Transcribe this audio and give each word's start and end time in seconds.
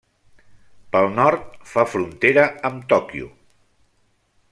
Pel 0.95 1.09
nord, 1.19 1.45
fa 1.73 1.85
frontera 1.91 2.47
amb 2.71 2.89
Tòquio. 2.95 3.33